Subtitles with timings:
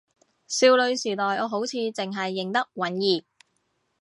[0.47, 3.23] 少女時代我好似淨係認得允兒